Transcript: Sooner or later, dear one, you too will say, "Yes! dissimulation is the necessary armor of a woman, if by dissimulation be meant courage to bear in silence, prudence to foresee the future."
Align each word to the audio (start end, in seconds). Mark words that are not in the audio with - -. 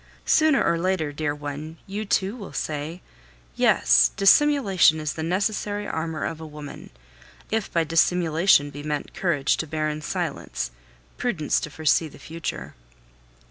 Sooner 0.25 0.63
or 0.63 0.79
later, 0.79 1.11
dear 1.11 1.35
one, 1.35 1.77
you 1.85 2.05
too 2.05 2.35
will 2.35 2.53
say, 2.53 3.03
"Yes! 3.55 4.09
dissimulation 4.17 4.99
is 4.99 5.13
the 5.13 5.21
necessary 5.21 5.87
armor 5.87 6.25
of 6.25 6.41
a 6.41 6.45
woman, 6.47 6.89
if 7.51 7.71
by 7.71 7.83
dissimulation 7.83 8.71
be 8.71 8.81
meant 8.81 9.13
courage 9.13 9.57
to 9.57 9.67
bear 9.67 9.89
in 9.89 10.01
silence, 10.01 10.71
prudence 11.19 11.59
to 11.59 11.69
foresee 11.69 12.07
the 12.07 12.17
future." 12.17 12.73